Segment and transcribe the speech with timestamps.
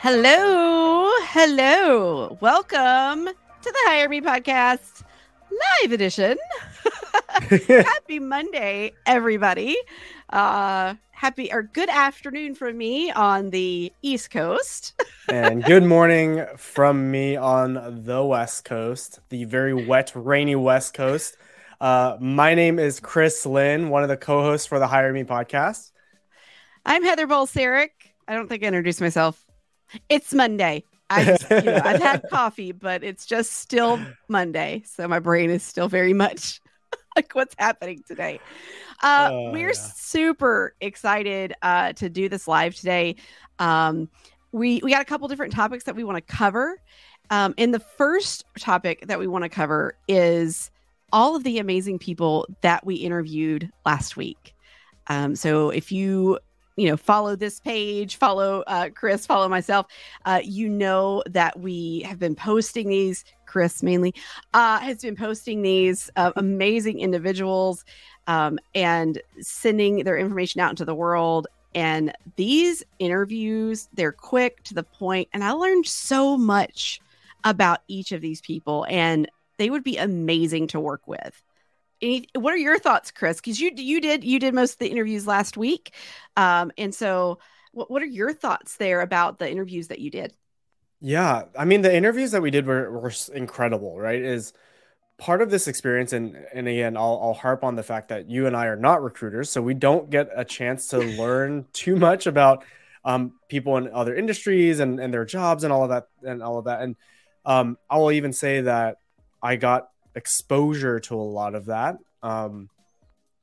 [0.00, 2.38] Hello, hello.
[2.40, 3.32] Welcome to
[3.64, 5.02] the Hire Me podcast
[5.82, 6.38] live edition.
[7.68, 9.76] happy Monday, everybody.
[10.30, 15.02] Uh happy or good afternoon from me on the East Coast.
[15.28, 21.36] and good morning from me on the West Coast, the very wet, rainy West Coast.
[21.80, 25.90] Uh, my name is Chris Lin, one of the co-hosts for the Hire Me podcast.
[26.86, 27.90] I'm Heather Balcerek.
[28.28, 29.44] I don't think I introduced myself.
[30.08, 30.84] It's Monday.
[31.10, 35.50] I just, you know, I've had coffee, but it's just still Monday, so my brain
[35.50, 36.60] is still very much
[37.16, 38.40] like what's happening today.
[39.02, 39.72] Uh, oh, we're yeah.
[39.74, 43.16] super excited uh, to do this live today.
[43.58, 44.08] Um,
[44.52, 46.80] we we got a couple different topics that we want to cover.
[47.30, 50.70] Um, and the first topic that we want to cover is
[51.12, 54.54] all of the amazing people that we interviewed last week.
[55.08, 56.38] Um, so if you
[56.78, 59.86] you know follow this page follow uh, chris follow myself
[60.24, 64.14] uh, you know that we have been posting these chris mainly
[64.54, 67.84] uh, has been posting these uh, amazing individuals
[68.28, 71.48] um, and sending their information out into the world.
[71.74, 77.00] And these interviews they're quick to the point and i learned so much
[77.44, 81.42] about each of these people and they would be amazing to work with
[82.00, 83.36] any, what are your thoughts, Chris?
[83.36, 85.94] Because you you did you did most of the interviews last week,
[86.36, 87.38] um, and so
[87.72, 90.34] what what are your thoughts there about the interviews that you did?
[91.00, 94.20] Yeah, I mean the interviews that we did were were incredible, right?
[94.20, 94.52] Is
[95.18, 98.46] part of this experience and and again I'll I'll harp on the fact that you
[98.46, 102.26] and I are not recruiters, so we don't get a chance to learn too much
[102.26, 102.64] about
[103.04, 106.58] um, people in other industries and and their jobs and all of that and all
[106.58, 106.82] of that.
[106.82, 106.96] And
[107.44, 108.98] um, I will even say that
[109.42, 109.88] I got
[110.18, 111.96] exposure to a lot of that.
[112.22, 112.68] Um,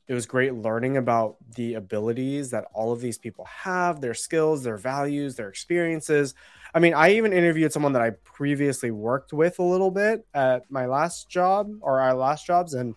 [0.07, 4.63] it was great learning about the abilities that all of these people have, their skills,
[4.63, 6.35] their values, their experiences.
[6.75, 10.69] I mean, I even interviewed someone that I previously worked with a little bit at
[10.69, 12.93] my last job or our last jobs, and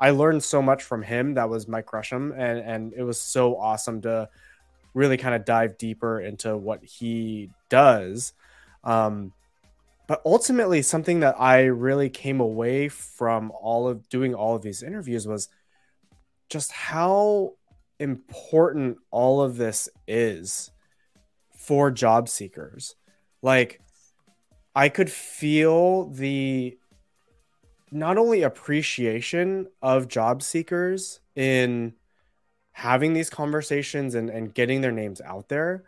[0.00, 1.34] I learned so much from him.
[1.34, 4.28] That was Mike Gresham, and and it was so awesome to
[4.94, 8.32] really kind of dive deeper into what he does.
[8.82, 9.32] Um,
[10.08, 14.82] but ultimately something that i really came away from all of doing all of these
[14.82, 15.48] interviews was
[16.48, 17.52] just how
[18.00, 20.70] important all of this is
[21.56, 22.96] for job seekers.
[23.42, 23.80] Like
[24.74, 26.78] i could feel the
[27.90, 31.94] not only appreciation of job seekers in
[32.72, 35.84] having these conversations and, and getting their names out there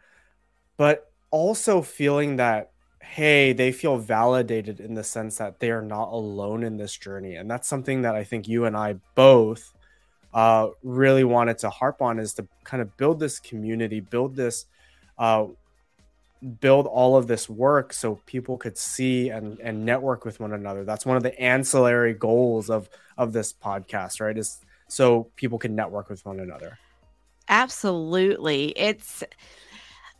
[0.77, 2.70] but also feeling that
[3.03, 7.35] hey, they feel validated in the sense that they are not alone in this journey.
[7.35, 9.73] And that's something that I think you and I both
[10.33, 14.67] uh, really wanted to harp on is to kind of build this community, build this,
[15.19, 15.47] uh,
[16.61, 20.85] build all of this work so people could see and, and network with one another.
[20.85, 24.37] That's one of the ancillary goals of, of this podcast, right?
[24.37, 26.79] Is so people can network with one another.
[27.49, 28.73] Absolutely.
[28.77, 29.25] It's,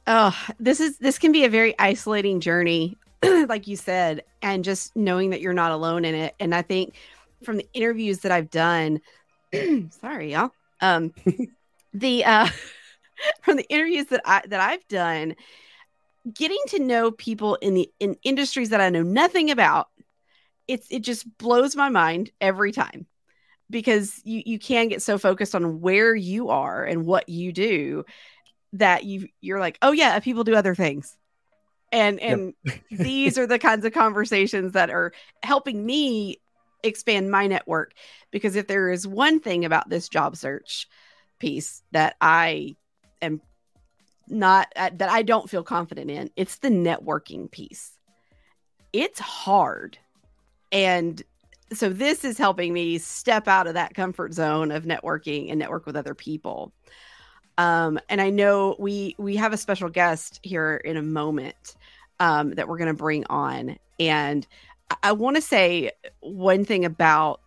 [0.07, 4.95] Oh, this is this can be a very isolating journey, like you said, and just
[4.97, 6.35] knowing that you're not alone in it.
[6.41, 6.97] And I think
[7.45, 9.01] from the interviews that I've done,
[9.91, 10.51] sorry, y'all.
[10.81, 11.13] Um,
[11.93, 12.49] the uh,
[13.43, 15.37] from the interviews that I that I've done,
[16.33, 19.89] getting to know people in the in industries that I know nothing about,
[20.67, 23.07] it's it just blows my mind every time
[23.69, 28.05] because you you can get so focused on where you are and what you do
[28.75, 31.17] that you you're like, oh yeah, people do other things.
[31.93, 32.81] And and yep.
[32.91, 36.41] these are the kinds of conversations that are helping me
[36.83, 37.93] expand my network
[38.31, 40.89] because if there is one thing about this job search
[41.39, 42.77] piece that I
[43.21, 43.41] am
[44.29, 47.99] not uh, that I don't feel confident in, it's the networking piece.
[48.93, 49.99] It's hard.
[50.73, 51.23] And
[51.73, 55.87] so this is helping me step out of that comfort zone of networking and network
[55.87, 56.73] with other people.
[57.61, 61.77] Um, and I know we we have a special guest here in a moment
[62.19, 64.47] um, that we're going to bring on, and
[64.89, 65.91] I, I want to say
[66.21, 67.43] one thing about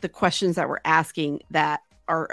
[0.00, 2.30] the questions that we're asking that are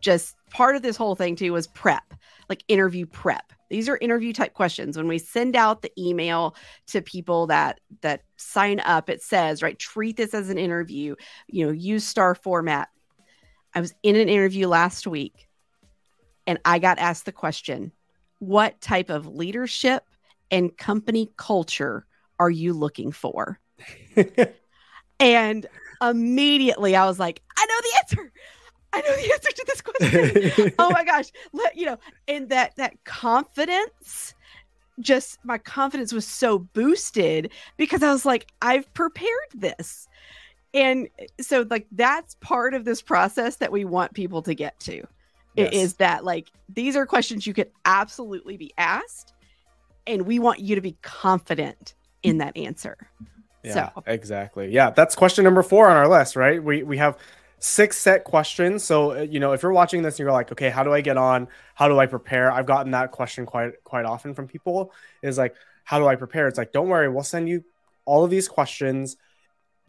[0.00, 2.14] just part of this whole thing too was prep,
[2.48, 3.52] like interview prep.
[3.68, 4.96] These are interview type questions.
[4.96, 6.56] When we send out the email
[6.86, 11.16] to people that that sign up, it says right treat this as an interview.
[11.48, 12.88] You know, use star format.
[13.74, 15.43] I was in an interview last week
[16.46, 17.92] and I got asked the question
[18.38, 20.04] what type of leadership
[20.50, 22.06] and company culture
[22.38, 23.58] are you looking for?
[25.20, 25.66] and
[26.02, 28.32] immediately I was like, I know the answer.
[28.92, 30.72] I know the answer to this question.
[30.78, 31.26] oh my gosh.
[31.52, 31.98] Let you know,
[32.28, 34.34] and that that confidence
[35.00, 40.08] just my confidence was so boosted because I was like, I've prepared this.
[40.72, 41.08] And
[41.40, 45.04] so like that's part of this process that we want people to get to.
[45.54, 45.72] Yes.
[45.72, 49.34] Is that like these are questions you could absolutely be asked
[50.06, 52.96] and we want you to be confident in that answer.
[53.62, 54.02] Yeah, so.
[54.06, 54.70] exactly.
[54.70, 56.62] Yeah, that's question number 4 on our list, right?
[56.62, 57.16] We we have
[57.64, 58.84] six set questions.
[58.84, 61.00] So, uh, you know, if you're watching this and you're like, okay, how do I
[61.00, 61.48] get on?
[61.74, 62.52] How do I prepare?
[62.52, 64.92] I've gotten that question quite quite often from people
[65.22, 65.54] is like,
[65.84, 66.46] how do I prepare?
[66.46, 67.64] It's like, don't worry, we'll send you
[68.04, 69.16] all of these questions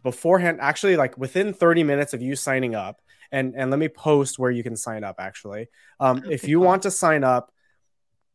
[0.02, 0.58] beforehand.
[0.60, 3.02] Actually, like within 30 minutes of you signing up,
[3.32, 5.16] and and let me post where you can sign up.
[5.18, 5.68] Actually,
[6.00, 6.66] um, okay, if you cool.
[6.66, 7.52] want to sign up,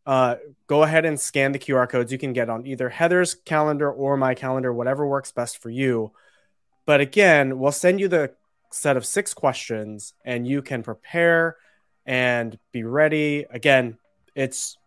[0.05, 0.35] uh,
[0.67, 2.11] go ahead and scan the QR codes.
[2.11, 6.11] You can get on either Heather's calendar or my calendar, whatever works best for you.
[6.85, 8.33] But again, we'll send you the
[8.71, 11.57] set of six questions and you can prepare
[12.05, 13.45] and be ready.
[13.51, 13.97] Again,
[14.35, 14.77] it's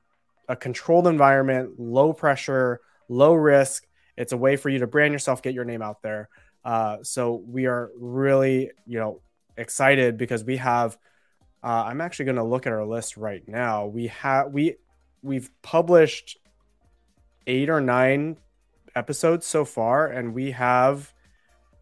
[0.48, 3.86] a controlled environment, low pressure, low risk.
[4.16, 6.28] It's a way for you to brand yourself, get your name out there.
[6.64, 9.20] Uh, so we are really, you know,
[9.56, 10.96] excited because we have.
[11.62, 13.86] Uh, I'm actually going to look at our list right now.
[13.86, 14.76] We have we
[15.22, 16.38] we've published
[17.46, 18.36] eight or nine
[18.94, 21.12] episodes so far, and we have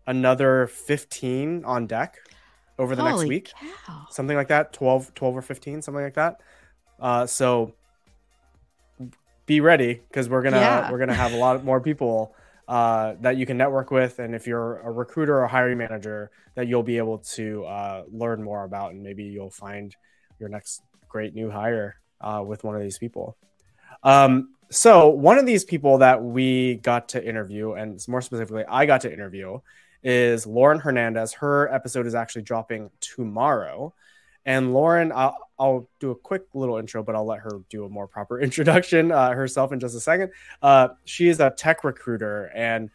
[0.07, 2.19] another 15 on deck
[2.79, 3.53] over the Holy next week.
[3.87, 4.07] Cow.
[4.11, 6.41] Something like that, 12, 12 or 15, something like that.
[7.01, 7.75] Uh, so
[9.47, 10.91] be ready because we're gonna yeah.
[10.91, 12.35] we're gonna have a lot more people
[12.73, 16.69] uh, that you can network with, and if you're a recruiter or hiring manager, that
[16.69, 19.95] you'll be able to uh, learn more about, and maybe you'll find
[20.41, 23.37] your next great new hire uh, with one of these people.
[24.03, 28.87] Um, so one of these people that we got to interview, and more specifically, I
[28.87, 29.61] got to interview,
[30.03, 31.35] is Lauren Hernandez.
[31.35, 33.93] Her episode is actually dropping tomorrow.
[34.47, 37.89] And Lauren, I'll, I'll, do a quick little intro, but I'll let her do a
[37.89, 40.31] more proper introduction uh, herself in just a second.
[40.61, 42.91] Uh, she is a tech recruiter, and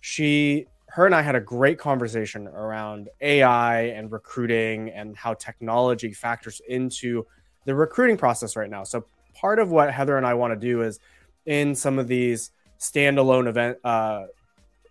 [0.00, 6.12] she, her and I had a great conversation around AI and recruiting and how technology
[6.12, 7.26] factors into
[7.64, 8.84] the recruiting process right now.
[8.84, 9.04] So
[9.34, 11.00] part of what Heather and I want to do is
[11.46, 14.24] in some of these standalone event uh,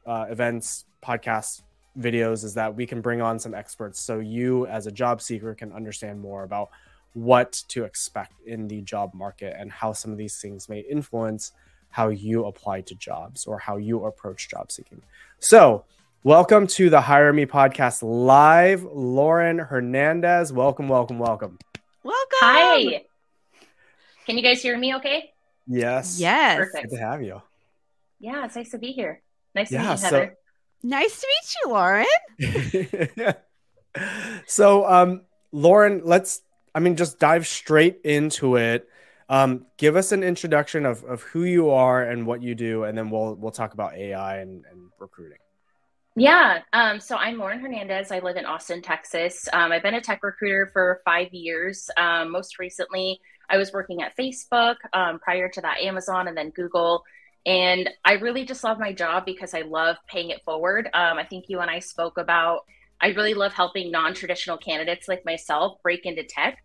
[0.06, 1.62] uh events podcast
[2.00, 5.54] videos is that we can bring on some experts so you as a job seeker
[5.54, 6.70] can understand more about
[7.14, 11.52] what to expect in the job market and how some of these things may influence
[11.90, 15.02] how you apply to jobs or how you approach job seeking.
[15.40, 15.84] So,
[16.24, 20.54] welcome to the Hire Me podcast live, Lauren Hernandez.
[20.54, 21.60] Welcome, welcome, welcome.
[22.04, 22.40] Welcome.
[22.40, 23.04] Hi.
[24.26, 25.32] Can you guys hear me okay?
[25.68, 26.20] Yes.
[26.20, 26.58] Yes.
[26.58, 26.90] Perfect.
[26.90, 27.42] Good to have you.
[28.20, 29.22] Yeah, it's nice to be here.
[29.54, 30.28] Nice to yeah, meet you, Heather.
[30.32, 30.38] So-
[30.84, 33.36] Nice to meet you, Lauren.
[34.48, 35.22] so, um,
[35.52, 36.42] Lauren, let's,
[36.74, 38.88] I mean, just dive straight into it.
[39.30, 42.98] Um, give us an introduction of, of who you are and what you do, and
[42.98, 45.38] then we'll we'll talk about AI and, and recruiting.
[46.16, 46.60] Yeah.
[46.74, 48.12] Um, so I'm Lauren Hernandez.
[48.12, 49.48] I live in Austin, Texas.
[49.54, 51.90] Um, I've been a tech recruiter for five years.
[51.96, 54.76] Um, most recently, I was working at Facebook.
[54.92, 57.04] Um, prior to that, Amazon, and then Google.
[57.46, 60.90] And I really just love my job because I love paying it forward.
[60.94, 62.66] Um, I think you and I spoke about,
[63.02, 66.64] I really love helping non traditional candidates like myself break into tech.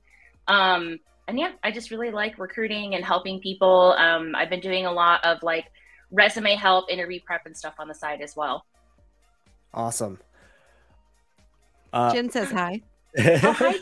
[0.49, 0.99] Um,
[1.29, 3.95] and yeah, I just really like recruiting and helping people.
[3.99, 5.67] Um, I've been doing a lot of like
[6.11, 8.65] resume help, interview prep, and stuff on the side as well.
[9.75, 10.19] Awesome.
[11.93, 12.83] Uh, Jen says hi.
[13.19, 13.79] oh, hi,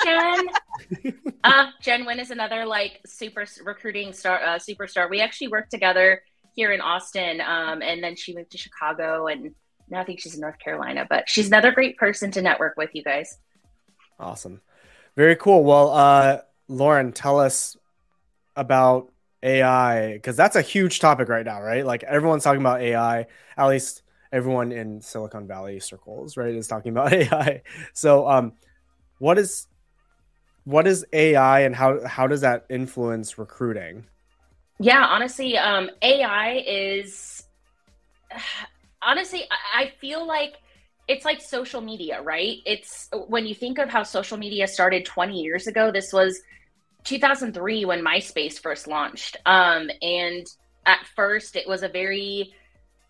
[1.02, 1.14] Jen.
[1.44, 5.10] uh, Jen Win is another like super recruiting star, uh, superstar.
[5.10, 6.22] We actually worked together
[6.54, 7.40] here in Austin.
[7.40, 9.54] Um, and then she moved to Chicago and
[9.88, 12.90] now I think she's in North Carolina, but she's another great person to network with
[12.94, 13.38] you guys.
[14.18, 14.60] Awesome.
[15.16, 15.64] Very cool.
[15.64, 16.38] Well, uh,
[16.68, 17.76] Lauren, tell us
[18.56, 19.12] about
[19.42, 21.84] AI because that's a huge topic right now, right?
[21.84, 23.26] Like everyone's talking about AI,
[23.56, 27.62] at least everyone in Silicon Valley circles, right, is talking about AI.
[27.92, 28.54] So, um,
[29.18, 29.68] what is
[30.64, 34.06] what is AI and how how does that influence recruiting?
[34.80, 37.44] Yeah, honestly, um, AI is
[39.04, 39.42] honestly,
[39.74, 40.54] I feel like
[41.06, 42.58] it's like social media, right?
[42.64, 46.40] It's when you think of how social media started 20 years ago, this was
[47.04, 49.36] 2003 when MySpace first launched.
[49.44, 50.46] Um, and
[50.86, 52.54] at first, it was a very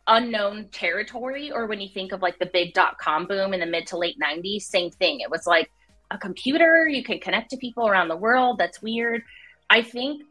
[0.06, 1.52] unknown territory.
[1.52, 3.98] Or when you think of like the big dot com boom in the mid to
[3.98, 5.20] late 90s, same thing.
[5.20, 5.70] It was like
[6.10, 8.58] a computer, you can connect to people around the world.
[8.58, 9.22] That's weird.
[9.70, 10.22] I think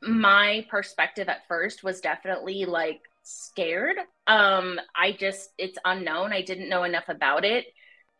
[0.00, 3.96] my perspective at first was definitely like scared.
[4.26, 6.32] Um, I just, it's unknown.
[6.32, 7.66] I didn't know enough about it.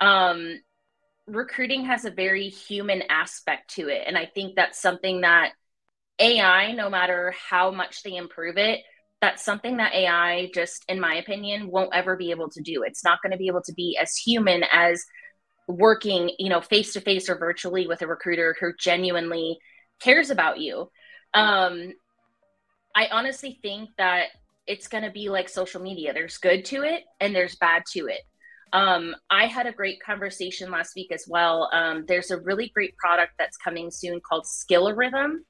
[0.00, 0.60] Um,
[1.26, 4.02] recruiting has a very human aspect to it.
[4.06, 5.52] And I think that's something that
[6.18, 8.80] AI, no matter how much they improve it,
[9.20, 12.82] that's something that AI just in my opinion won't ever be able to do.
[12.82, 15.04] It's not going to be able to be as human as
[15.68, 19.58] working, you know, face to face or virtually with a recruiter who genuinely
[20.00, 20.90] cares about you.
[21.34, 21.92] Um
[22.94, 24.26] I honestly think that
[24.66, 26.12] it's going to be like social media.
[26.12, 28.20] There's good to it and there's bad to it.
[28.72, 31.68] Um, I had a great conversation last week as well.
[31.72, 35.40] Um, there's a really great product that's coming soon called Skillrhythm.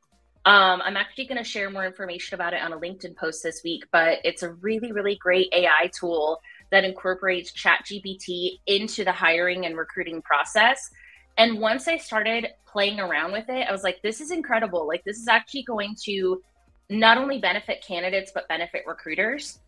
[0.45, 3.61] Um, I'm actually going to share more information about it on a LinkedIn post this
[3.63, 6.41] week, but it's a really, really great AI tool
[6.73, 10.91] that incorporates ChatGPT into the hiring and recruiting process.
[11.39, 14.87] And once I started playing around with it, I was like, this is incredible.
[14.89, 16.43] Like, this is actually going to
[16.91, 19.59] not only benefit candidates, but benefit recruiters.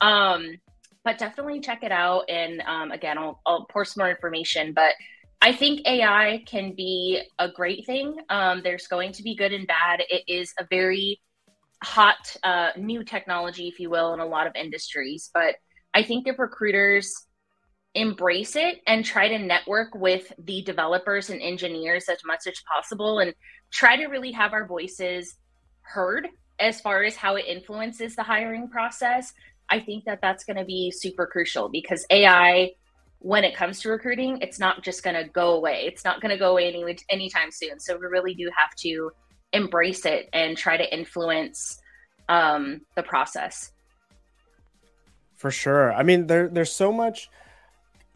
[0.00, 0.56] Um,
[1.04, 2.24] but definitely check it out.
[2.28, 4.72] And um, again, I'll, I'll pour some more information.
[4.72, 4.94] But
[5.42, 8.16] I think AI can be a great thing.
[8.30, 10.02] Um, there's going to be good and bad.
[10.08, 11.20] It is a very
[11.82, 15.30] hot uh, new technology, if you will, in a lot of industries.
[15.34, 15.56] But
[15.92, 17.14] I think if recruiters
[17.94, 23.18] embrace it and try to network with the developers and engineers as much as possible
[23.20, 23.34] and
[23.70, 25.36] try to really have our voices
[25.82, 26.26] heard
[26.58, 29.34] as far as how it influences the hiring process
[29.70, 32.72] I think that that's going to be super crucial because AI,
[33.20, 35.84] when it comes to recruiting, it's not just going to go away.
[35.86, 37.80] It's not going to go away any anytime soon.
[37.80, 39.10] So we really do have to
[39.52, 41.80] embrace it and try to influence
[42.28, 43.72] um, the process.
[45.36, 45.92] For sure.
[45.92, 47.30] I mean, there there's so much.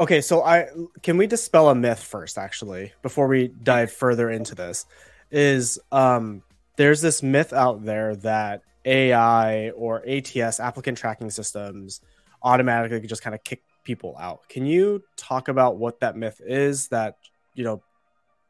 [0.01, 0.69] Okay, so I
[1.03, 4.87] can we dispel a myth first, actually, before we dive further into this.
[5.31, 6.43] Is um,
[6.79, 12.01] there's this myth out there that AI or ATS applicant tracking systems
[12.43, 14.49] automatically just kind of kick people out.
[14.49, 17.17] Can you talk about what that myth is that
[17.55, 17.83] you know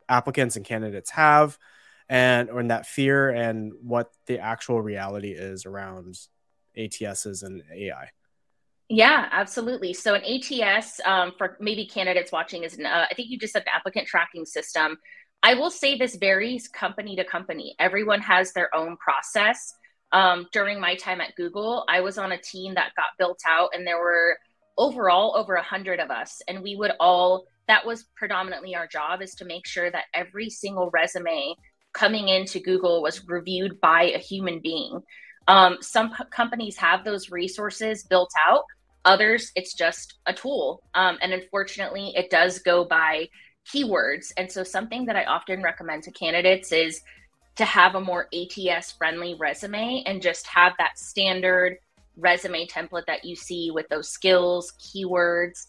[0.08, 1.58] applicants and candidates have
[2.08, 6.18] and or in that fear and what the actual reality is around
[6.76, 8.10] ATSs and AI?
[8.90, 9.94] Yeah, absolutely.
[9.94, 13.64] So an ATS um, for maybe candidates watching is, uh, I think you just said
[13.64, 14.98] the applicant tracking system.
[15.42, 17.74] I will say this varies company to company.
[17.78, 19.74] Everyone has their own process
[20.12, 23.70] um, during my time at Google, I was on a team that got built out,
[23.74, 24.38] and there were
[24.76, 27.46] overall over a hundred of us, and we would all.
[27.66, 31.54] That was predominantly our job is to make sure that every single resume
[31.92, 35.02] coming into Google was reviewed by a human being.
[35.48, 38.62] Um, some p- companies have those resources built out.
[39.04, 40.82] Others, it's just a tool.
[40.94, 43.28] Um, and unfortunately, it does go by
[43.72, 44.32] keywords.
[44.36, 47.02] And so, something that I often recommend to candidates is
[47.56, 51.78] to have a more ATS friendly resume and just have that standard
[52.16, 55.66] resume template that you see with those skills, keywords.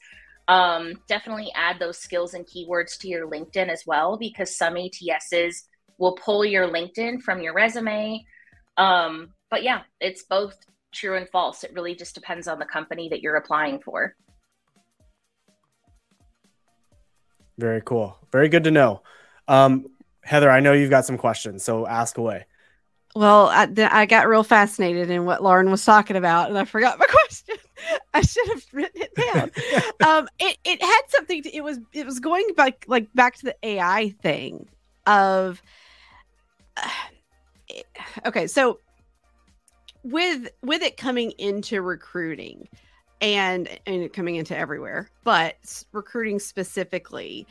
[0.48, 5.64] Um, definitely add those skills and keywords to your LinkedIn as well, because some ATSs
[5.98, 8.26] will pull your LinkedIn from your resume.
[8.78, 10.56] Um, but yeah, it's both
[10.92, 11.64] true and false.
[11.64, 14.16] It really just depends on the company that you're applying for.
[17.60, 18.18] Very cool.
[18.32, 19.02] Very good to know.
[19.50, 19.88] Um,
[20.22, 22.46] Heather, I know you've got some questions, so ask away.
[23.16, 27.00] Well, I, I got real fascinated in what Lauren was talking about, and I forgot
[27.00, 27.58] my question.
[28.14, 29.52] I should have written it down.
[30.10, 31.44] um, it it had something.
[31.44, 34.68] To, it was it was going back like back to the AI thing
[35.06, 35.62] of.
[36.82, 37.84] Uh,
[38.26, 38.80] okay, so
[40.02, 42.70] with with it coming into recruiting
[43.22, 47.46] and and coming into everywhere, but recruiting specifically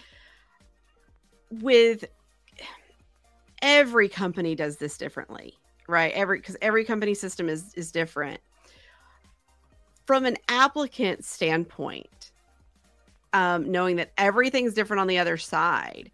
[1.51, 2.05] with
[3.63, 5.55] every company does this differently,
[5.89, 6.13] right?
[6.13, 8.41] Every because every company system is is different.
[10.07, 12.33] From an applicant standpoint,
[13.35, 16.11] um, knowing that everything's different on the other side,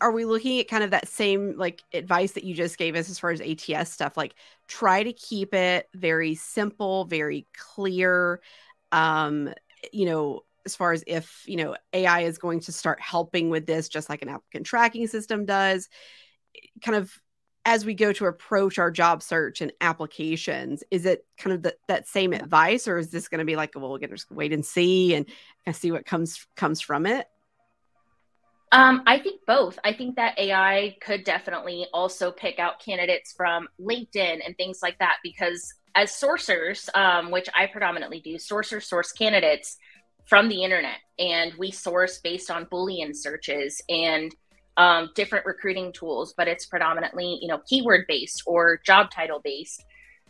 [0.00, 3.10] are we looking at kind of that same like advice that you just gave us
[3.10, 4.16] as far as ATS stuff?
[4.16, 4.34] Like
[4.66, 8.40] try to keep it very simple, very clear.
[8.92, 9.52] Um,
[9.92, 13.66] you know, as far as if you know AI is going to start helping with
[13.66, 15.88] this, just like an applicant tracking system does
[16.82, 17.12] kind of
[17.66, 21.76] as we go to approach our job search and applications, is it kind of the,
[21.88, 24.30] that same advice, or is this going to be like, well, we're going to just
[24.30, 25.26] wait and see and,
[25.66, 27.26] and see what comes comes from it?
[28.72, 29.78] Um, I think both.
[29.84, 34.98] I think that AI could definitely also pick out candidates from LinkedIn and things like
[35.00, 39.76] that because as sourcers, um, which I predominantly do, sourcers source candidates
[40.26, 44.32] from the internet, and we source based on Boolean searches and
[44.76, 49.84] um, different recruiting tools, but it's predominantly, you know, keyword based or job title based.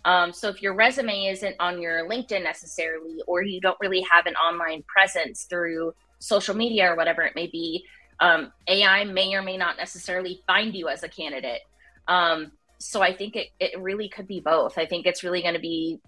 [0.07, 4.25] Um, so if your resume isn't on your LinkedIn necessarily, or you don't really have
[4.25, 7.85] an online presence through social media or whatever it may be,
[8.21, 11.63] um, AI may or may not necessarily find you as a candidate.
[12.07, 14.79] Um, so I think it, it really could be both.
[14.79, 16.01] I think it's really going to be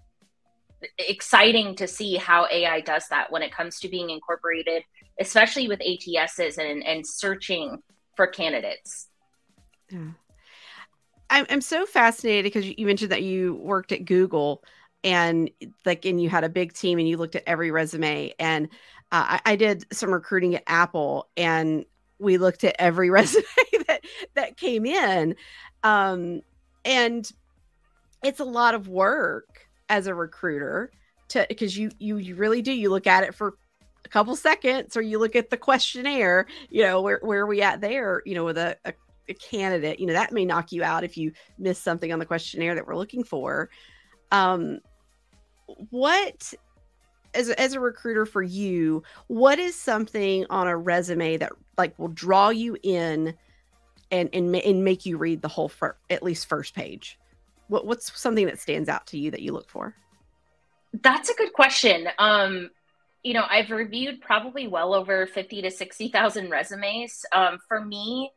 [0.97, 4.83] exciting to see how AI does that when it comes to being incorporated,
[5.19, 7.81] especially with ATSs and, and searching
[8.15, 9.07] for candidates.
[9.89, 10.11] Yeah.
[11.29, 14.63] I'm, I'm so fascinated because you mentioned that you worked at Google
[15.03, 15.49] and
[15.85, 18.33] like, and you had a big team and you looked at every resume.
[18.39, 18.65] And
[19.11, 21.85] uh, I, I did some recruiting at Apple and
[22.23, 23.43] we looked at every resume
[23.87, 24.01] that,
[24.35, 25.35] that came in.
[25.83, 26.41] Um,
[26.85, 27.29] and
[28.23, 30.91] it's a lot of work as a recruiter
[31.29, 33.55] to because you you you really do you look at it for
[34.05, 37.61] a couple seconds or you look at the questionnaire you know where, where are we
[37.61, 38.93] at there you know with a, a,
[39.29, 42.25] a candidate you know that may knock you out if you miss something on the
[42.25, 43.69] questionnaire that we're looking for
[44.31, 44.79] um
[45.89, 46.53] what
[47.33, 51.97] as a, as a recruiter for you what is something on a resume that like
[51.97, 53.33] will draw you in
[54.11, 57.17] and and, and make you read the whole fir- at least first page
[57.67, 59.95] what, what's something that stands out to you that you look for?
[61.01, 62.07] That's a good question.
[62.19, 62.69] Um,
[63.23, 67.25] you know, I've reviewed probably well over 50 to 60,000 resumes.
[67.33, 68.31] Um, for me,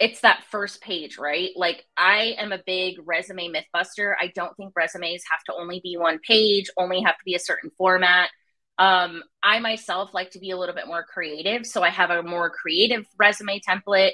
[0.00, 1.50] it's that first page, right?
[1.54, 4.14] Like, I am a big resume mythbuster.
[4.18, 7.38] I don't think resumes have to only be one page, only have to be a
[7.38, 8.30] certain format.
[8.78, 11.66] Um, I myself like to be a little bit more creative.
[11.66, 14.12] So I have a more creative resume template.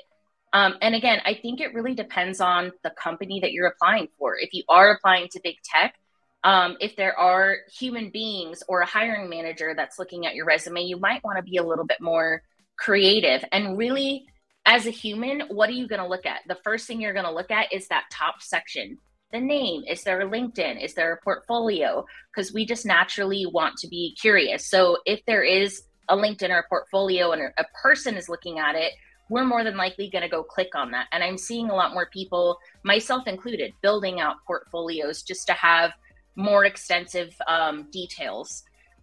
[0.52, 4.37] Um, and again, I think it really depends on the company that you're applying for.
[4.37, 5.95] If you are applying to big tech,
[6.43, 10.83] um, if there are human beings or a hiring manager that's looking at your resume,
[10.83, 12.43] you might want to be a little bit more
[12.76, 14.26] creative and really
[14.66, 16.40] as a human, what are you going to look at?
[16.49, 18.99] The first thing you're going to look at is that top section.
[19.32, 20.85] The name, is there a LinkedIn?
[20.85, 22.04] Is there a portfolio?
[22.35, 24.68] Because we just naturally want to be curious.
[24.68, 28.75] So if there is a LinkedIn or a portfolio and a person is looking at
[28.75, 28.92] it,
[29.28, 31.06] we're more than likely going to go click on that.
[31.12, 35.92] And I'm seeing a lot more people, myself included, building out portfolios just to have
[36.37, 38.62] more extensive um, details.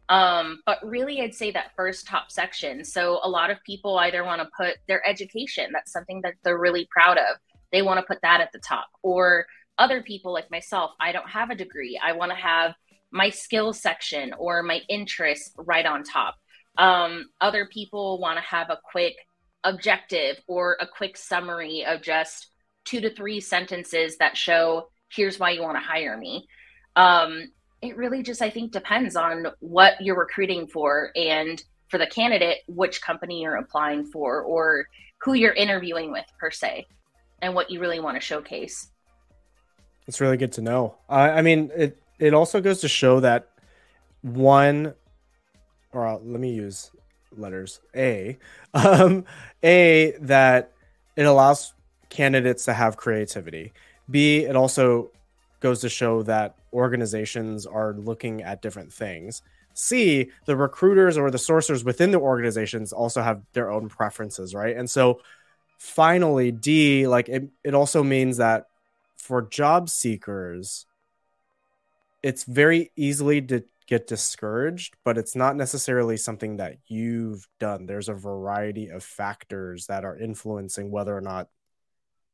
[0.10, 2.84] Um, but really, I'd say that first top section.
[2.84, 6.60] So a lot of people either want to put their education, that's something that they're
[6.60, 7.38] really proud of.
[7.72, 8.88] They want to put that at the top.
[9.02, 9.46] Or
[9.78, 12.00] other people like myself, I don't have a degree.
[12.04, 12.76] I want to have
[13.12, 16.36] my skills section or my interests right on top.
[16.78, 19.16] Um, other people want to have a quick
[19.63, 22.48] objective or a quick summary of just
[22.86, 26.46] two to three sentences that show here's why you want to hire me
[26.96, 27.52] um,
[27.84, 32.60] it really just i think depends on what you're recruiting for and for the candidate
[32.67, 34.88] which company you're applying for or
[35.19, 36.86] who you're interviewing with per se
[37.41, 38.89] and what you really want to showcase
[40.08, 43.50] it's really good to know uh, i mean it it also goes to show that
[44.22, 44.93] one
[45.91, 46.91] or uh, let me use
[47.38, 48.38] letters A,
[48.74, 49.26] um,
[49.62, 50.72] A that
[51.15, 51.74] it allows
[52.10, 53.74] candidates to have creativity.
[54.10, 55.12] B, it also
[55.60, 59.42] goes to show that organizations are looking at different things.
[59.74, 64.76] C, the recruiters or the sourcers within the organizations also have their own preferences, right?
[64.76, 65.22] And so
[65.78, 68.68] finally, D, like it, it also means that
[69.16, 70.86] for job seekers,
[72.22, 77.86] it's very easily to get discouraged, but it's not necessarily something that you've done.
[77.86, 81.50] There's a variety of factors that are influencing whether or not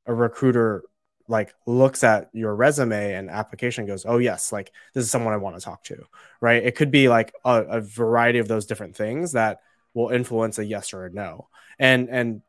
[0.05, 0.83] a recruiter
[1.29, 5.37] like looks at your resume and application goes, "Oh yes, like this is someone I
[5.37, 6.03] want to talk to."
[6.41, 6.63] Right?
[6.63, 9.59] It could be like a, a variety of those different things that
[9.93, 11.47] will influence a yes or a no.
[11.77, 12.41] And and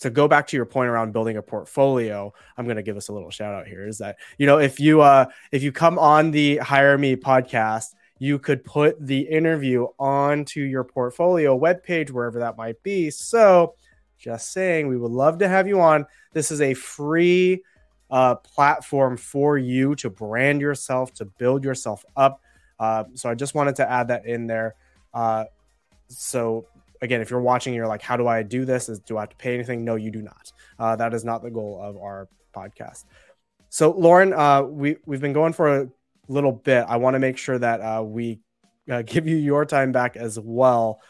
[0.00, 3.08] to go back to your point around building a portfolio i'm going to give us
[3.08, 5.98] a little shout out here is that you know if you uh if you come
[5.98, 7.86] on the hire me podcast
[8.18, 13.74] you could put the interview onto your portfolio webpage wherever that might be so
[14.18, 17.62] just saying we would love to have you on this is a free
[18.10, 22.40] uh, platform for you to brand yourself to build yourself up
[22.78, 24.74] uh, so i just wanted to add that in there
[25.14, 25.44] uh,
[26.08, 26.66] so
[27.02, 28.88] again, if you're watching, you're like, how do I do this?
[28.88, 29.84] Is, do I have to pay anything?
[29.84, 30.52] No, you do not.
[30.78, 33.04] Uh, that is not the goal of our podcast.
[33.68, 35.88] So, Lauren, uh, we we've been going for a
[36.28, 36.84] little bit.
[36.88, 38.40] I want to make sure that uh, we
[38.90, 41.00] uh, give you your time back as well.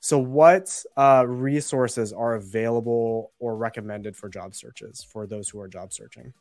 [0.00, 5.68] So, what uh, resources are available or recommended for job searches for those who are
[5.68, 6.32] job searching?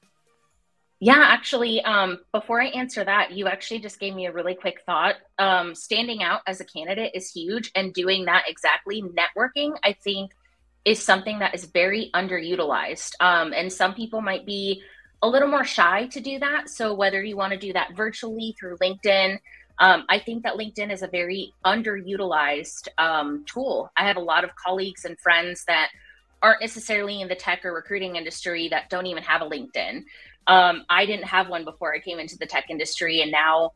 [1.01, 4.81] Yeah, actually, um, before I answer that, you actually just gave me a really quick
[4.85, 5.15] thought.
[5.37, 10.31] Um, standing out as a candidate is huge, and doing that exactly, networking, I think,
[10.85, 13.13] is something that is very underutilized.
[13.19, 14.81] Um, and some people might be
[15.21, 16.69] a little more shy to do that.
[16.69, 19.37] So, whether you want to do that virtually through LinkedIn,
[19.79, 23.91] um, I think that LinkedIn is a very underutilized um, tool.
[23.97, 25.89] I have a lot of colleagues and friends that
[26.41, 30.03] aren't necessarily in the tech or recruiting industry that don't even have a LinkedIn.
[30.47, 33.71] Um, I didn't have one before I came into the tech industry, and now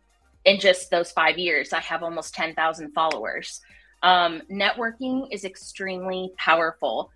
[0.45, 3.61] in just those five years, I have almost 10,000 followers.
[4.01, 7.09] Um, networking is extremely powerful.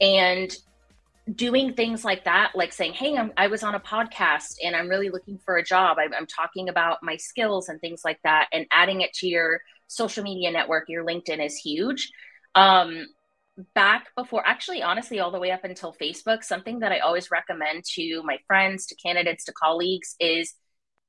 [0.00, 0.54] And
[1.32, 4.88] doing things like that, like saying, Hey, I'm, i was on a podcast and I'm
[4.88, 5.96] really looking for a job.
[5.98, 9.60] I'm, I'm talking about my skills and things like that, and adding it to your
[9.86, 12.10] social media network, your LinkedIn is huge.
[12.54, 13.06] Um,
[13.74, 17.84] back before, actually, honestly, all the way up until Facebook, something that I always recommend
[17.94, 20.54] to my friends, to candidates, to colleagues is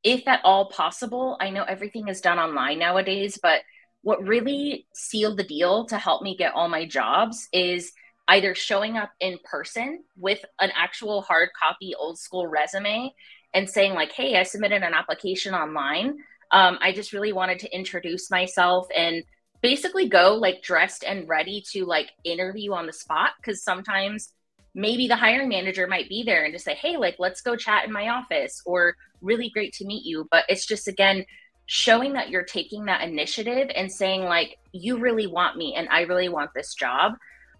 [0.03, 3.61] if at all possible, I know everything is done online nowadays, but
[4.03, 7.91] what really sealed the deal to help me get all my jobs is
[8.27, 13.13] either showing up in person with an actual hard copy old school resume
[13.53, 16.17] and saying like hey i submitted an application online.
[16.51, 19.23] Um, i just really wanted to introduce myself and
[19.61, 23.31] basically go like dressed and ready to like interview on the spot.
[23.37, 24.31] Because sometimes
[24.75, 27.85] maybe the hiring manager might be there and just say hey like let's go chat
[27.85, 30.27] in my office or really great to meet you.
[30.29, 31.25] But it's just again
[31.67, 36.01] showing that you're taking that initiative and saying like you really want me and i
[36.01, 37.13] really want this job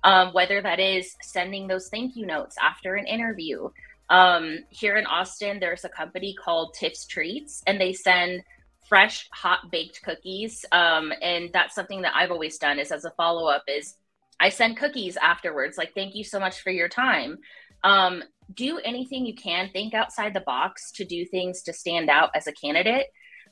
[0.06, 3.68] um, whether that is sending those thank you notes after an interview.
[4.10, 8.44] Um, here in austin there's a company called tiff's treats and they send
[8.88, 10.64] fresh hot baked cookies.
[10.72, 13.98] Um, and that's something that i've always done is as a follow-up is
[14.40, 17.40] i send cookies afterwards like thank you so much for your time.
[17.84, 22.30] Um, do anything you can think outside the box to do things to stand out
[22.36, 23.08] as a candidate.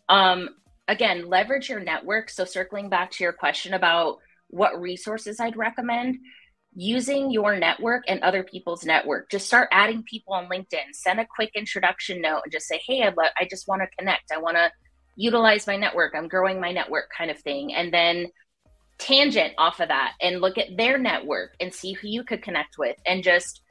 [0.07, 0.49] Um,
[0.87, 2.29] again leverage your network.
[2.29, 4.19] So circling back to your question about
[4.53, 6.19] what resources i'd recommend
[6.75, 9.29] using your network and other people's network.
[9.29, 10.93] Just start adding people on linkedin.
[10.93, 13.97] Send a quick introduction note and just say hey i, lo- I just want to
[13.97, 14.31] connect.
[14.31, 14.71] I want to
[15.15, 16.13] utilize my network.
[16.15, 17.73] I'm growing my network kind of thing.
[17.73, 18.27] And then
[18.97, 22.77] tangent off of that and look at their network and see who you could connect
[22.77, 22.95] with.
[23.05, 23.62] And just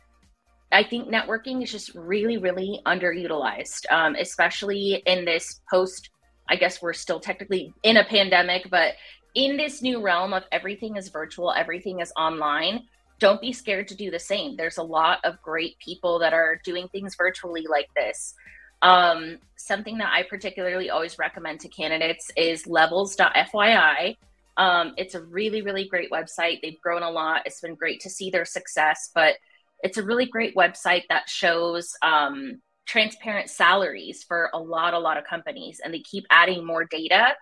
[0.72, 6.10] i think networking is just really really underutilized um, especially in this post
[6.48, 8.94] i guess we're still technically in a pandemic but
[9.34, 12.82] in this new realm of everything is virtual everything is online
[13.18, 16.60] don't be scared to do the same there's a lot of great people that are
[16.64, 18.34] doing things virtually like this
[18.82, 24.16] um, something that I particularly always recommend to candidates is levels.fyi.
[24.56, 26.60] Um, it's a really, really great website.
[26.60, 27.42] They've grown a lot.
[27.46, 29.36] It's been great to see their success, but
[29.82, 35.16] it's a really great website that shows um, transparent salaries for a lot, a lot
[35.16, 37.34] of companies, and they keep adding more data.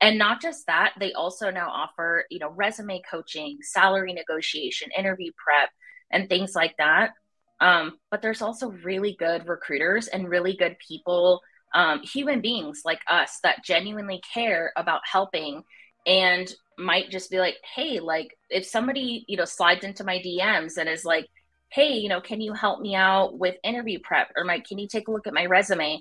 [0.00, 5.32] And not just that, they also now offer, you know, resume coaching, salary negotiation, interview
[5.42, 5.70] prep,
[6.10, 7.12] and things like that.
[7.60, 11.40] Um, but there's also really good recruiters and really good people,
[11.74, 15.62] um, human beings like us that genuinely care about helping
[16.06, 20.76] and might just be like, hey, like if somebody, you know, slides into my DMs
[20.76, 21.26] and is like,
[21.72, 24.30] hey, you know, can you help me out with interview prep?
[24.36, 26.00] Or Mike, can you take a look at my resume?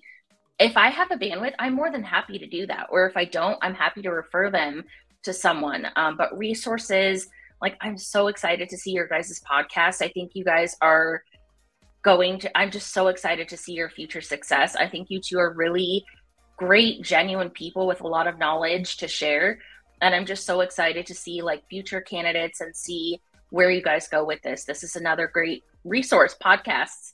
[0.60, 2.88] If I have a bandwidth, I'm more than happy to do that.
[2.90, 4.84] Or if I don't, I'm happy to refer them
[5.24, 5.88] to someone.
[5.96, 7.28] Um, but resources,
[7.62, 10.02] like I'm so excited to see your guys' podcast.
[10.02, 11.24] I think you guys are
[12.04, 15.40] going to i'm just so excited to see your future success i think you two
[15.40, 16.06] are really
[16.58, 19.58] great genuine people with a lot of knowledge to share
[20.02, 24.08] and i'm just so excited to see like future candidates and see where you guys
[24.08, 27.13] go with this this is another great resource podcasts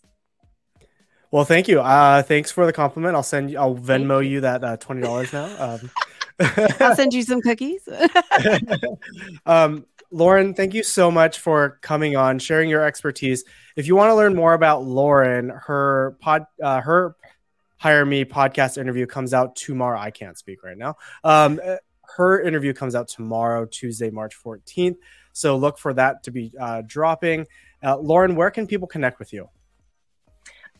[1.31, 4.31] well thank you uh thanks for the compliment i'll send you i'll venmo you.
[4.31, 5.91] you that uh, $20 now um
[6.79, 7.87] I'll send you some cookies.
[9.45, 13.43] um, Lauren, thank you so much for coming on, sharing your expertise.
[13.75, 17.15] If you want to learn more about Lauren, her pod, uh, her
[17.77, 19.99] hire me podcast interview comes out tomorrow.
[19.99, 20.95] I can't speak right now.
[21.23, 21.59] Um,
[22.15, 24.97] her interview comes out tomorrow, Tuesday, March 14th.
[25.33, 27.47] So look for that to be uh, dropping.
[27.83, 29.49] Uh, Lauren, where can people connect with you?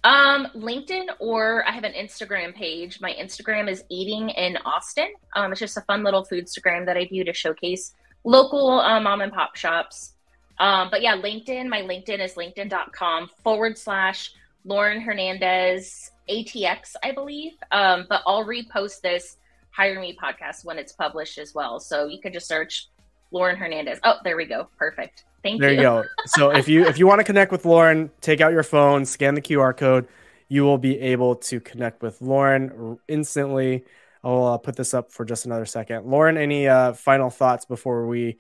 [0.03, 3.01] Um, LinkedIn or I have an Instagram page.
[3.01, 5.09] My Instagram is Eating in Austin.
[5.35, 8.99] Um, it's just a fun little food Instagram that I do to showcase local uh,
[8.99, 10.13] mom and pop shops.
[10.59, 14.33] Um, but yeah, LinkedIn, my LinkedIn is linkedin.com forward slash
[14.65, 17.53] Lauren Hernandez ATX, I believe.
[17.71, 19.38] Um, but I'll repost this
[19.71, 21.79] Hire Me podcast when it's published as well.
[21.79, 22.89] So you can just search
[23.31, 23.99] Lauren Hernandez.
[24.03, 24.67] Oh, there we go.
[24.77, 25.25] Perfect.
[25.43, 25.77] Thank there you.
[25.77, 26.07] There you go.
[26.25, 29.35] So if you if you want to connect with Lauren, take out your phone, scan
[29.35, 30.07] the QR code.
[30.47, 33.85] You will be able to connect with Lauren instantly.
[34.23, 36.05] I'll uh, put this up for just another second.
[36.05, 38.37] Lauren, any uh, final thoughts before we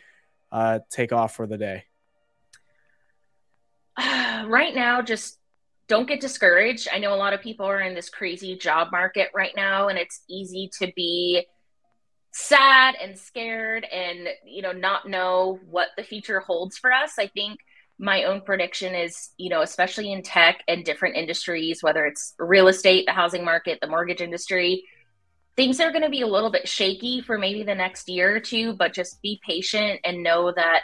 [0.51, 1.83] uh, take off for the day?
[3.97, 5.39] right now, just
[5.87, 6.87] don't get discouraged.
[6.91, 9.97] I know a lot of people are in this crazy job market right now, and
[9.97, 11.45] it's easy to be
[12.39, 17.27] sad and scared and you know not know what the future holds for us i
[17.27, 17.59] think
[17.97, 22.67] my own prediction is you know especially in tech and different industries whether it's real
[22.67, 24.83] estate the housing market the mortgage industry
[25.59, 28.39] things are going to be a little bit shaky for maybe the next year or
[28.39, 30.83] two, but just be patient and know that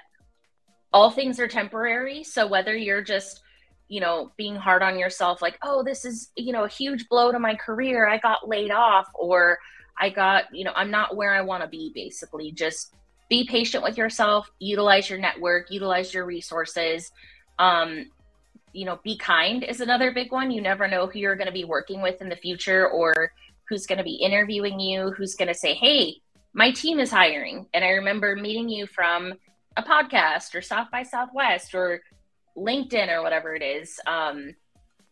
[0.92, 2.26] all things are temporary.
[2.26, 3.42] So whether you're just,
[3.88, 7.32] you know, being hard on yourself, like, oh, this is, you know, a huge blow
[7.32, 9.60] to my career, I got laid off, or
[10.00, 12.52] I got, you know, I'm not where I want to be, basically.
[12.52, 12.94] Just
[13.30, 17.12] be patient with yourself, utilize your network, utilize your resources.
[17.58, 18.12] Um,
[18.74, 20.52] you know, be kind is another big one.
[20.52, 23.32] You never know who you're going to be working with in the future or
[23.70, 26.18] who's going to be interviewing you, who's going to say, hey,
[26.54, 27.68] my team is hiring.
[27.74, 29.34] And I remember meeting you from
[29.78, 32.02] a podcast or South by Southwest or
[32.58, 34.00] LinkedIn or whatever it is.
[34.06, 34.56] Um,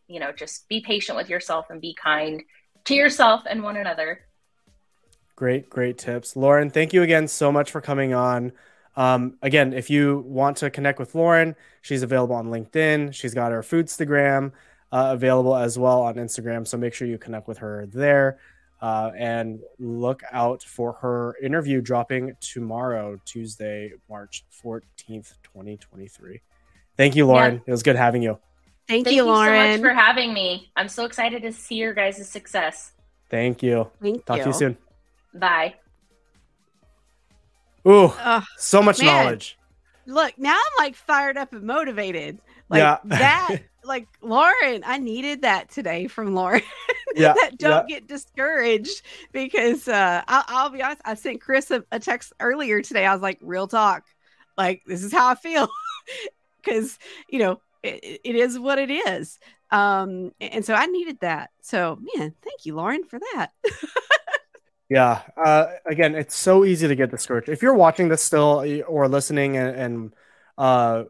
[0.08, 2.44] you know, just be patient with yourself and be kind
[2.86, 4.22] to yourself and one another.
[5.36, 6.36] Great, great tips.
[6.36, 8.52] Lauren, thank you again so much for coming on.
[8.96, 13.14] Um, again, if you want to connect with Lauren, she's available on LinkedIn.
[13.14, 14.52] She's got her Foodstagram
[14.92, 16.68] uh, available as well on Instagram.
[16.68, 18.40] So make sure you connect with her there.
[18.80, 26.42] Uh, and look out for her interview dropping tomorrow, Tuesday, March 14th, 2023.
[26.98, 27.56] Thank you, Lauren.
[27.56, 27.62] Yeah.
[27.66, 28.38] It was good having you.
[28.88, 29.78] Thank, Thank you, Lauren.
[29.78, 30.70] so much for having me.
[30.76, 32.92] I'm so excited to see your guys' success.
[33.30, 33.90] Thank you.
[34.02, 34.44] Thank Talk you.
[34.44, 34.78] to you soon.
[35.34, 35.76] Bye.
[37.88, 38.14] Ooh,
[38.58, 39.08] so much man.
[39.08, 39.58] knowledge.
[40.06, 42.40] Look, now I'm like fired up and motivated.
[42.70, 42.98] Like yeah.
[43.06, 46.62] that, like Lauren, I needed that today from Lauren.
[47.16, 47.36] Yeah.
[47.40, 48.00] that don't yeah.
[48.00, 51.04] get discouraged because uh, I'll, I'll, be honest.
[51.06, 53.06] I sent Chris a, a text earlier today.
[53.06, 54.04] I was like, real talk.
[54.58, 55.68] Like, this is how I feel.
[56.64, 56.98] Because,
[57.30, 59.38] you know, it, it is what it is.
[59.70, 61.52] Um, and so I needed that.
[61.62, 63.50] So, man, thank you, Lauren, for that.
[64.90, 65.22] Yeah.
[65.38, 67.50] Uh, again, it's so easy to get discouraged.
[67.50, 70.14] If you're watching this still or listening and, and
[70.58, 71.04] uh,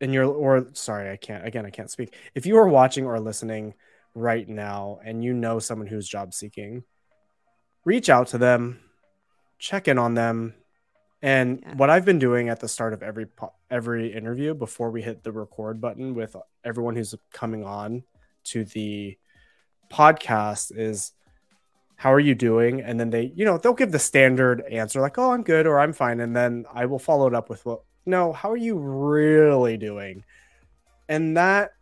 [0.00, 2.14] and you're or sorry, I can't again, I can't speak.
[2.34, 3.74] If you are watching or listening
[4.14, 6.84] right now and you know someone who's job seeking,
[7.84, 8.80] reach out to them,
[9.58, 10.54] check in on them.
[11.22, 11.74] And yeah.
[11.76, 13.26] what I've been doing at the start of every
[13.70, 18.02] every interview before we hit the record button with everyone who's coming on
[18.44, 19.16] to the
[19.90, 21.12] podcast is
[21.96, 22.80] how are you doing?
[22.80, 25.78] And then they, you know, they'll give the standard answer like, oh, I'm good or
[25.78, 26.20] I'm fine.
[26.20, 30.24] And then I will follow it up with, well, no, how are you really doing?
[31.08, 31.72] And that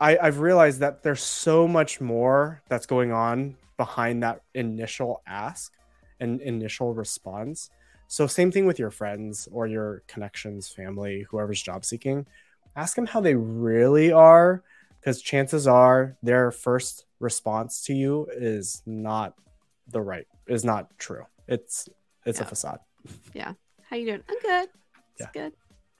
[0.00, 5.72] I, I've realized that there's so much more that's going on behind that initial ask
[6.20, 7.70] and initial response.
[8.08, 12.26] So, same thing with your friends or your connections, family, whoever's job seeking.
[12.76, 14.62] Ask them how they really are,
[15.00, 19.34] because chances are their first response to you is not
[19.88, 21.24] the right is not true.
[21.48, 21.88] It's
[22.24, 22.44] it's yeah.
[22.44, 22.80] a facade.
[23.34, 23.52] Yeah.
[23.88, 24.22] How you doing?
[24.28, 24.68] I'm good.
[25.12, 25.26] It's yeah.
[25.32, 25.52] good.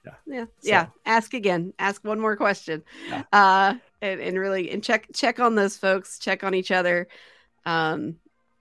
[0.05, 0.15] Yeah.
[0.27, 0.45] Yeah.
[0.45, 0.69] So.
[0.69, 0.87] Yeah.
[1.07, 1.73] Ask again.
[1.79, 2.83] Ask one more question.
[3.09, 3.23] Yeah.
[3.33, 7.09] Uh and, and really and check check on those folks, check on each other.
[7.65, 8.17] Um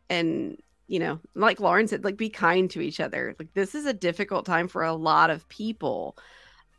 [0.10, 3.36] and you know, like Lauren said, like be kind to each other.
[3.38, 6.17] Like this is a difficult time for a lot of people.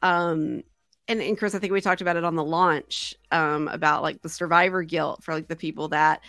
[0.02, 0.62] Um
[1.10, 4.22] and, and Chris, I think we talked about it on the launch um, about like
[4.22, 6.20] the survivor guilt for like the people that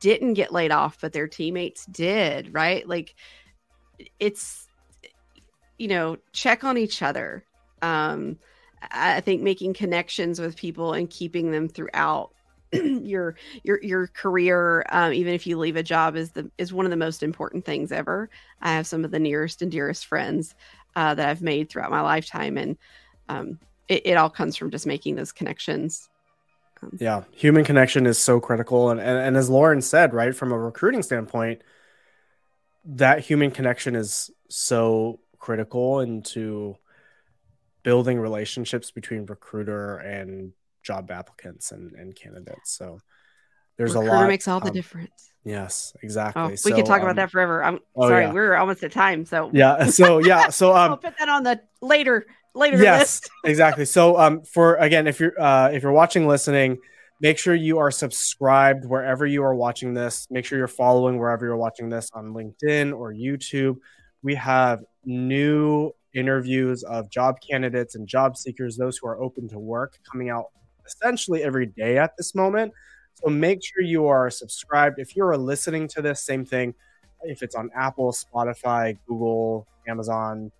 [0.00, 2.86] didn't get laid off, but their teammates did, right?
[2.86, 3.14] Like
[4.18, 4.68] it's,
[5.78, 7.44] you know, check on each other.
[7.80, 8.36] Um,
[8.90, 12.30] I think making connections with people and keeping them throughout
[12.72, 16.86] your your your career, um, even if you leave a job, is the is one
[16.86, 18.28] of the most important things ever.
[18.60, 20.56] I have some of the nearest and dearest friends
[20.96, 22.76] uh, that I've made throughout my lifetime, and
[23.28, 26.08] um, it, it all comes from just making those connections.
[26.82, 30.52] Um, yeah, human connection is so critical, and, and and as Lauren said, right from
[30.52, 31.62] a recruiting standpoint,
[32.84, 36.76] that human connection is so critical into
[37.82, 42.72] building relationships between recruiter and job applicants and, and candidates.
[42.72, 42.98] So
[43.76, 45.30] there's recruiter a lot makes all the um, difference.
[45.44, 46.42] Yes, exactly.
[46.42, 47.62] Oh, we so, could talk um, about that forever.
[47.62, 48.32] I'm oh, sorry, yeah.
[48.32, 49.26] we're almost at time.
[49.26, 53.30] So yeah, so yeah, so um, I'll put that on the later later yes list.
[53.44, 53.84] exactly.
[53.84, 56.78] So um for again if you're uh if you're watching listening
[57.20, 60.26] make sure you are subscribed wherever you are watching this.
[60.30, 63.76] Make sure you're following wherever you're watching this on linkedin or youtube.
[64.22, 69.58] We have new interviews of job candidates and job seekers those who are open to
[69.58, 70.46] work coming out
[70.86, 72.72] essentially every day at this moment.
[73.14, 74.98] So make sure you are subscribed.
[74.98, 76.74] If you're listening to this same thing.
[77.26, 80.52] If it's on apple spotify google amazon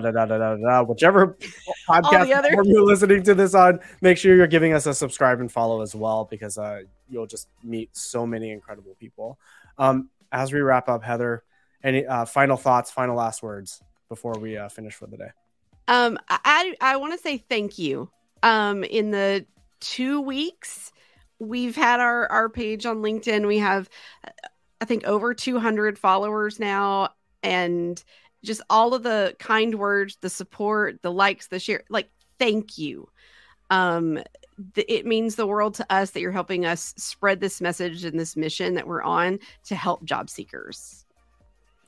[0.00, 0.82] da da da da da da.
[0.82, 1.36] Whichever
[1.88, 2.28] podcast
[2.64, 5.94] you're listening to this on, make sure you're giving us a subscribe and follow as
[5.94, 9.38] well because uh, you'll just meet so many incredible people.
[9.78, 11.42] Um, as we wrap up, Heather,
[11.84, 15.30] any uh, final thoughts, final last words before we uh, finish for the day?
[15.88, 18.10] Um, I I want to say thank you.
[18.42, 19.46] Um, in the
[19.80, 20.92] two weeks
[21.38, 23.90] we've had our our page on LinkedIn, we have
[24.80, 27.10] I think over 200 followers now,
[27.42, 28.02] and
[28.44, 31.84] just all of the kind words, the support, the likes, the share.
[31.88, 33.08] Like, thank you.
[33.70, 34.22] Um,
[34.74, 38.18] th- it means the world to us that you're helping us spread this message and
[38.18, 41.04] this mission that we're on to help job seekers.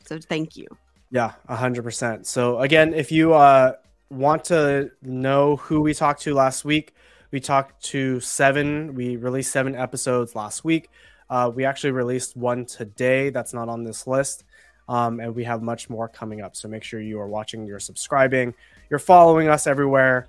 [0.07, 0.67] So, thank you.
[1.11, 2.27] Yeah, hundred percent.
[2.27, 3.75] So again, if you uh,
[4.11, 6.93] want to know who we talked to last week,
[7.31, 8.97] we talked to seven.
[8.97, 10.91] We released seven episodes last week.
[11.31, 14.43] Uh, we actually released one today that's not on this list.
[14.89, 16.55] Um, and we have much more coming up.
[16.57, 18.55] So make sure you are watching, you're subscribing,
[18.91, 20.29] you're following us everywhere.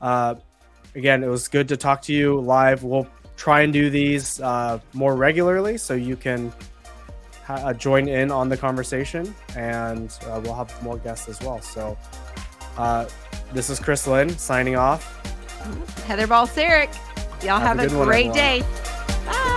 [0.00, 0.34] Uh,
[0.94, 2.82] again, it was good to talk to you live.
[2.82, 6.52] We'll try and do these uh, more regularly so you can
[7.44, 11.60] ha- uh, join in on the conversation, and uh, we'll have more guests as well.
[11.60, 11.96] So
[12.76, 13.06] uh,
[13.52, 15.20] this is Chris Lin signing off.
[16.06, 16.94] Heather Balcerek.
[17.42, 18.62] Y'all have, Have a a, good one, great day.
[19.26, 19.50] Bye.